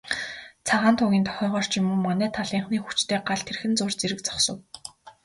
[0.67, 4.57] Цагаан тугийн дохиогоор ч юм уу, манай талынхны хүчтэй гал тэрхэн зуур зэрэг зогсов.